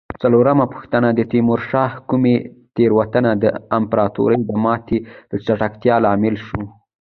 [0.21, 2.35] څلورمه پوښتنه: د تیمورشاه کومې
[2.75, 3.45] تېروتنه د
[3.77, 4.97] امپراتورۍ د ماتې
[5.31, 6.65] د چټکتیا لامل شوې؟